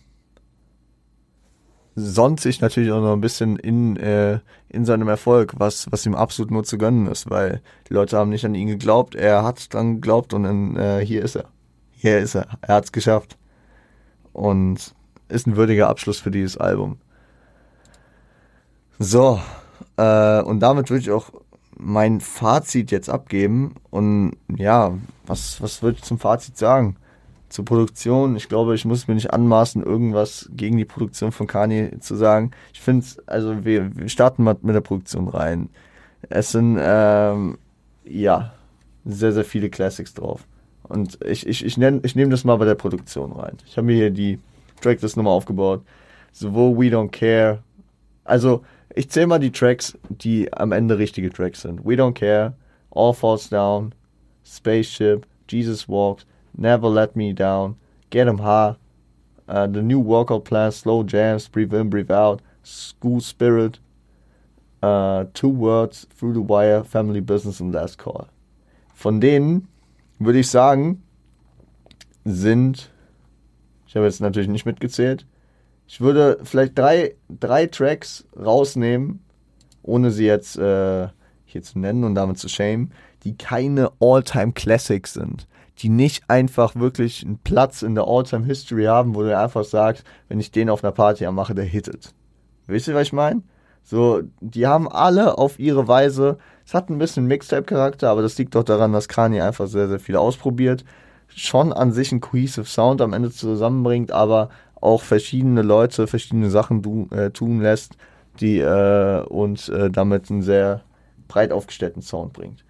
[1.96, 6.14] sonnt sich natürlich auch noch ein bisschen in, äh, in seinem Erfolg, was, was ihm
[6.14, 9.72] absolut nur zu gönnen ist, weil die Leute haben nicht an ihn geglaubt, er hat
[9.74, 11.46] dann geglaubt und dann, äh, hier ist er.
[11.92, 12.46] Hier ist er.
[12.62, 13.38] Er hat es geschafft.
[14.32, 14.94] Und
[15.28, 16.98] ist ein würdiger Abschluss für dieses Album.
[18.98, 19.40] So,
[19.96, 21.30] äh, und damit würde ich auch
[21.76, 23.74] mein Fazit jetzt abgeben.
[23.90, 24.92] Und ja,
[25.26, 26.96] was, was würde ich zum Fazit sagen?
[27.48, 31.98] Zur Produktion, ich glaube, ich muss mir nicht anmaßen, irgendwas gegen die Produktion von Kanye
[32.00, 32.50] zu sagen.
[32.72, 35.68] Ich finde, also wir, wir starten mal mit der Produktion rein.
[36.30, 37.58] Es sind, ähm,
[38.04, 38.54] ja,
[39.04, 40.46] sehr, sehr viele Classics drauf.
[40.82, 43.56] Und ich, ich, ich, ich nehme das mal bei der Produktion rein.
[43.66, 44.38] Ich habe mir hier die
[44.80, 45.82] Tracklist nochmal aufgebaut.
[46.32, 47.62] Sowohl We Don't Care,
[48.24, 51.84] also ich zähle mal die Tracks, die am Ende richtige Tracks sind.
[51.84, 52.54] We Don't Care,
[52.90, 53.94] All Falls Down,
[54.44, 56.26] Spaceship, Jesus Walks,
[56.56, 57.76] Never Let Me Down,
[58.10, 58.76] Get 'em High,
[59.48, 63.80] uh, The New Workout Plan, Slow Jams, Breathe In, Breathe Out, School Spirit,
[64.82, 68.28] uh, Two Words, Through the Wire, Family Business und Last Call.
[68.94, 69.68] Von denen
[70.18, 71.02] würde ich sagen,
[72.24, 72.90] sind,
[73.86, 75.26] ich habe jetzt natürlich nicht mitgezählt,
[75.86, 79.20] ich würde vielleicht drei, drei Tracks rausnehmen,
[79.82, 81.08] ohne sie jetzt äh,
[81.44, 82.92] hier zu nennen und damit zu shamen,
[83.24, 85.46] die keine All-Time Classics sind.
[85.78, 90.04] Die nicht einfach wirklich einen Platz in der All-Time History haben, wo du einfach sagst,
[90.28, 92.14] wenn ich den auf einer Party anmache, der hittet.
[92.66, 93.42] Wisst ihr, was ich meine?
[93.82, 98.54] So, die haben alle auf ihre Weise, es hat ein bisschen Mixtape-Charakter, aber das liegt
[98.54, 100.84] doch daran, dass Kanye einfach sehr, sehr viel ausprobiert.
[101.28, 104.48] Schon an sich ein cohesive Sound am Ende zusammenbringt, aber
[104.80, 107.96] auch verschiedene Leute verschiedene Sachen du, äh, tun lässt,
[108.40, 110.82] die äh, und äh, damit einen sehr
[111.28, 112.64] breit aufgestellten Sound bringt.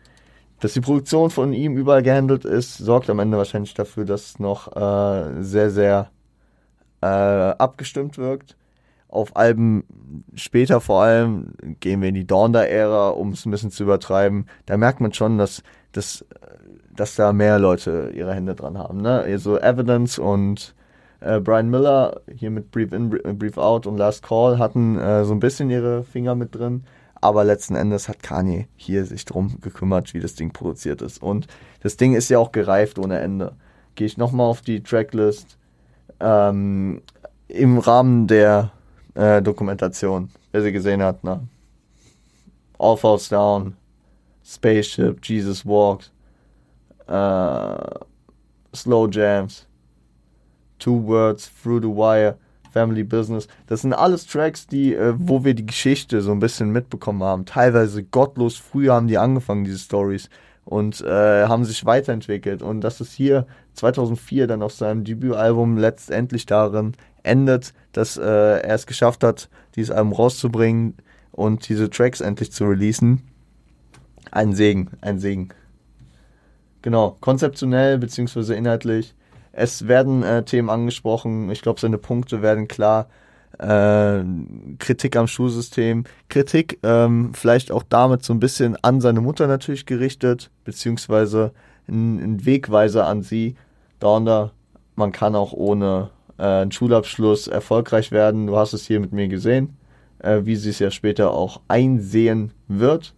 [0.65, 4.39] Dass die Produktion von ihm überall gehandelt ist, sorgt am Ende wahrscheinlich dafür, dass es
[4.39, 6.09] noch äh, sehr, sehr
[7.03, 8.57] äh, abgestimmt wirkt.
[9.09, 9.85] Auf Alben
[10.35, 14.47] später vor allem gehen wir in die Donda-Ära, um es ein bisschen zu übertreiben.
[14.65, 16.25] Da merkt man schon, dass, dass,
[16.97, 19.03] dass da mehr Leute ihre Hände dran haben.
[19.03, 19.21] Ne?
[19.21, 20.75] Also Evidence und
[21.21, 25.35] äh, Brian Miller hier mit Breathe In, Breathe Out und Last Call hatten äh, so
[25.35, 26.85] ein bisschen ihre Finger mit drin.
[27.25, 31.23] Aber letzten Endes hat Kanye hier sich drum gekümmert, wie das Ding produziert ist.
[31.23, 31.47] Und
[31.81, 33.57] das Ding ist ja auch gereift ohne Ende.
[33.95, 35.57] Gehe ich nochmal auf die Tracklist.
[36.21, 37.01] Ähm,
[37.49, 38.73] Im Rahmen der
[39.15, 41.49] äh, Dokumentation, wer sie gesehen hat, ne?
[42.79, 43.75] All Falls Down,
[44.45, 46.13] Spaceship, Jesus Walks,
[47.07, 48.01] äh,
[48.77, 49.67] Slow Jams,
[50.79, 52.37] Two Words, Through the Wire,
[52.75, 53.47] Family Business.
[53.69, 57.47] Das sind alles Tracks, die, äh, wo wir die Geschichte so ein bisschen mitbekommen haben.
[57.47, 60.29] Teilweise gottlos früh haben die angefangen, diese Stories
[60.65, 62.63] und äh, haben sich weiterentwickelt.
[62.63, 68.75] Und dass es hier 2004 dann auf seinem Debütalbum letztendlich darin endet, dass äh, er
[68.75, 70.95] es geschafft hat, dieses Album rauszubringen
[71.31, 73.23] und diese Tracks endlich zu releasen.
[74.33, 75.51] Ein Segen, ein Segen.
[76.83, 79.15] Genau, konzeptionell beziehungsweise inhaltlich
[79.57, 81.51] es werden äh, Themen angesprochen.
[81.51, 83.09] Ich glaube, seine Punkte werden klar.
[83.59, 84.25] Äh,
[84.79, 89.87] Kritik am Schulsystem, Kritik ähm, vielleicht auch damit so ein bisschen an seine Mutter natürlich
[89.87, 91.53] gerichtet, beziehungsweise
[91.89, 93.55] ein, Wegweiser an sie.
[94.01, 94.51] Downer,
[94.97, 98.49] man kann auch ohne äh, einen Schulabschluss erfolgreich werden.
[98.49, 99.77] Du hast es hier mit mir gesehen,
[100.19, 103.15] äh, wie sie es ja später auch einsehen wird,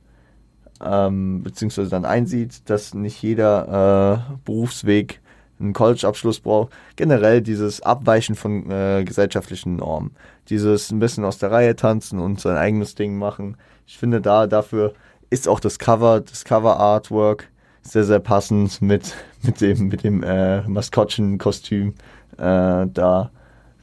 [0.85, 5.23] ähm, beziehungsweise dann einsieht, dass nicht jeder äh, Berufsweg
[5.61, 6.73] einen College-Abschluss braucht.
[6.97, 10.13] Generell dieses Abweichen von äh, gesellschaftlichen Normen.
[10.49, 13.57] Dieses ein bisschen aus der Reihe tanzen und sein eigenes Ding machen.
[13.87, 14.95] Ich finde da, dafür
[15.31, 17.49] ist auch das Cover, das Cover-Artwork
[17.83, 21.95] sehr, sehr passend mit, mit dem, mit dem äh, Maskottchenkostüm
[22.37, 23.31] äh, da,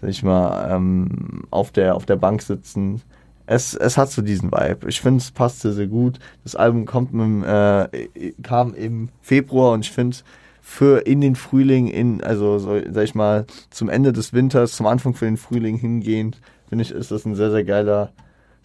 [0.01, 3.01] sag ich mal, ähm, auf der, auf der Bank sitzen.
[3.45, 4.87] Es, es hat so diesen Vibe.
[4.87, 6.19] Ich finde, es passt sehr, sehr gut.
[6.43, 10.17] Das Album kommt mit, äh, kam im Februar und ich finde,
[10.65, 14.87] für in den Frühling, in, also so, sag ich mal, zum Ende des Winters, zum
[14.87, 16.39] Anfang für den Frühling hingehend,
[16.69, 18.13] finde ich, ist das ein sehr, sehr geiler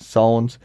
[0.01, 0.61] Sound.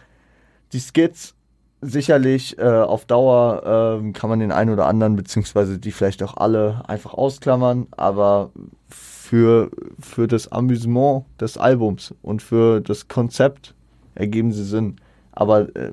[0.74, 1.34] Die Skits
[1.82, 6.38] sicherlich äh, auf Dauer äh, kann man den einen oder anderen, beziehungsweise die vielleicht auch
[6.38, 8.52] alle einfach ausklammern, aber
[8.90, 13.74] für, für das Amüsement des Albums und für das Konzept
[14.14, 14.98] ergeben sie Sinn.
[15.32, 15.92] Aber äh,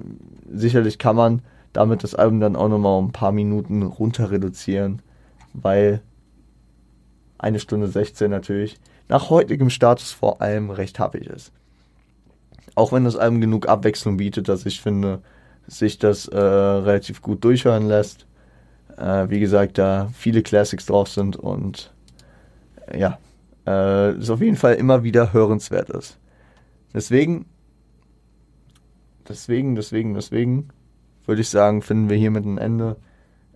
[0.53, 5.01] sicherlich kann man damit das Album dann auch nochmal um ein paar Minuten runter reduzieren
[5.53, 6.01] weil
[7.39, 8.79] eine Stunde 16 natürlich
[9.09, 11.53] nach heutigem Status vor allem recht happig ist.
[12.75, 15.21] Auch wenn das Album genug Abwechslung bietet, dass ich finde,
[15.67, 18.27] sich das äh, relativ gut durchhören lässt.
[18.97, 21.93] Äh, wie gesagt, da viele Classics drauf sind und
[22.97, 23.19] ja,
[23.67, 26.19] äh, es auf jeden Fall immer wieder hörenswert ist.
[26.93, 27.47] Deswegen,
[29.29, 30.69] deswegen, deswegen, deswegen
[31.27, 32.97] würde ich sagen, finden wir hiermit ein Ende.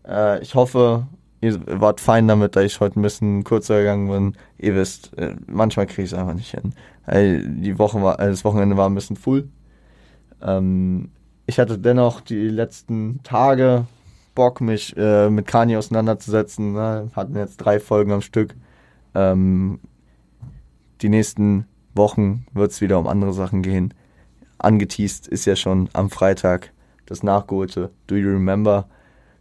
[0.06, 1.06] Äh, ich hoffe,
[1.44, 4.34] ihr wart fein damit, da ich heute ein bisschen kurzer gegangen bin.
[4.58, 6.72] Ihr wisst, äh, manchmal kriege ich es einfach nicht hin.
[7.06, 9.48] Die Woche war, äh, das Wochenende war ein bisschen full.
[10.42, 11.10] Ähm,
[11.46, 13.86] ich hatte dennoch die letzten Tage
[14.34, 16.72] Bock, mich äh, mit Kanye auseinanderzusetzen.
[16.72, 17.10] Ne?
[17.14, 18.54] Hatten jetzt drei Folgen am Stück.
[19.14, 19.80] Ähm,
[21.02, 23.94] die nächsten Wochen wird es wieder um andere Sachen gehen.
[24.58, 26.72] Angeteased ist ja schon am Freitag
[27.06, 28.88] das nachgeholte Do You Remember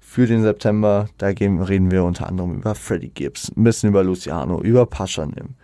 [0.04, 1.08] für den September.
[1.18, 5.56] Da gehen, reden wir unter anderem über Freddie Gibbs, ein bisschen über Luciano, über Paschanim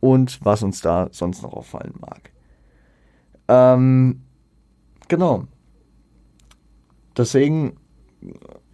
[0.00, 2.30] und was uns da sonst noch auffallen mag.
[3.46, 4.22] Ähm,
[5.08, 5.44] genau.
[7.16, 7.76] Deswegen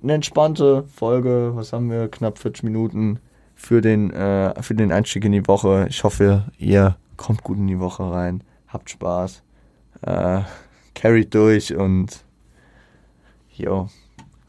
[0.02, 1.52] eine entspannte Folge.
[1.54, 2.08] Was haben wir?
[2.08, 3.18] Knapp 40 Minuten
[3.54, 5.86] für den, äh, für den Einstieg in die Woche.
[5.90, 8.42] Ich hoffe, ihr kommt gut in die Woche rein.
[8.68, 9.42] Habt Spaß.
[10.02, 10.40] Äh,
[10.94, 12.24] carried durch und
[13.52, 13.88] jo,